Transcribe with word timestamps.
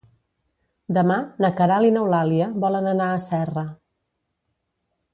Demà 0.97 1.17
na 1.45 1.51
Queralt 1.59 1.89
i 1.91 1.93
n'Eulàlia 1.97 2.49
volen 2.65 2.91
anar 2.95 3.13
a 3.13 3.23
Serra. 3.31 3.69